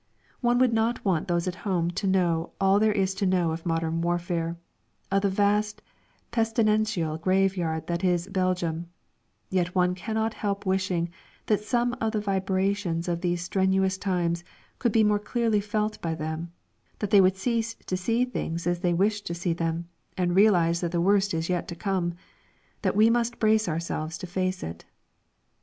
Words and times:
One 0.39 0.57
would 0.57 0.73
not 0.73 1.05
want 1.05 1.27
those 1.27 1.47
at 1.47 1.53
home 1.61 1.91
to 1.91 2.07
know 2.07 2.53
all 2.59 2.79
there 2.79 2.91
is 2.91 3.13
to 3.13 3.25
know 3.27 3.51
of 3.51 3.67
modern 3.67 4.01
warfare 4.01 4.57
of 5.11 5.21
the 5.21 5.29
vast 5.29 5.83
pestilential 6.31 7.17
graveyard 7.19 7.85
that 7.85 8.03
is 8.03 8.25
Belgium 8.25 8.89
yet 9.51 9.75
one 9.75 9.93
cannot 9.93 10.33
help 10.33 10.65
wishing 10.65 11.11
that 11.45 11.59
some 11.59 11.93
of 12.01 12.13
the 12.13 12.19
vibrations 12.19 13.07
of 13.07 13.21
these 13.21 13.43
strenuous 13.43 13.95
times 13.99 14.43
could 14.79 14.91
be 14.91 15.03
more 15.03 15.19
clearly 15.19 15.61
felt 15.61 16.01
by 16.01 16.15
them, 16.15 16.51
that 16.97 17.11
they 17.11 17.21
would 17.21 17.37
cease 17.37 17.75
to 17.75 17.95
see 17.95 18.25
things 18.25 18.65
as 18.65 18.79
they 18.79 18.95
wish 18.95 19.21
to 19.21 19.35
see 19.35 19.53
them, 19.53 19.87
and 20.17 20.35
realise 20.35 20.79
that 20.79 20.93
the 20.93 20.99
worst 20.99 21.31
is 21.31 21.47
yet 21.47 21.67
to 21.67 21.75
come 21.75 22.15
that 22.81 22.95
we 22.95 23.11
must 23.11 23.37
brace 23.37 23.69
ourselves 23.69 24.17
to 24.17 24.25
face 24.25 24.63
it. 24.63 24.83